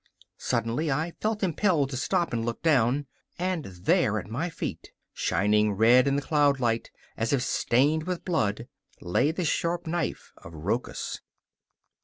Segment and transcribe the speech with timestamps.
[0.39, 3.05] Suddenly I felt impelled to stop and look down,
[3.37, 8.67] and there at my feet, shining red in the cloudlight, as if stained with blood,
[8.99, 11.21] lay the sharp knife of Rochus.